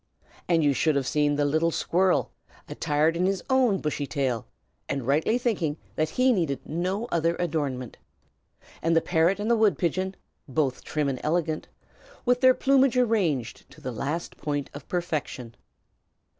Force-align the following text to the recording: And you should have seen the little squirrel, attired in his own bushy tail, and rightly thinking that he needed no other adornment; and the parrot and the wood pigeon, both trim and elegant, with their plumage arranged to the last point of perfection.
And 0.47 0.63
you 0.63 0.73
should 0.73 0.95
have 0.95 1.05
seen 1.05 1.35
the 1.35 1.45
little 1.45 1.69
squirrel, 1.69 2.31
attired 2.67 3.15
in 3.15 3.27
his 3.27 3.43
own 3.51 3.77
bushy 3.77 4.07
tail, 4.07 4.47
and 4.89 5.05
rightly 5.05 5.37
thinking 5.37 5.77
that 5.95 6.09
he 6.09 6.33
needed 6.33 6.59
no 6.65 7.05
other 7.11 7.35
adornment; 7.35 7.97
and 8.81 8.95
the 8.95 9.01
parrot 9.01 9.39
and 9.39 9.47
the 9.47 9.55
wood 9.55 9.77
pigeon, 9.77 10.15
both 10.47 10.83
trim 10.83 11.07
and 11.07 11.19
elegant, 11.21 11.67
with 12.25 12.41
their 12.41 12.55
plumage 12.55 12.97
arranged 12.97 13.69
to 13.69 13.79
the 13.79 13.91
last 13.91 14.37
point 14.37 14.71
of 14.73 14.87
perfection. 14.87 15.53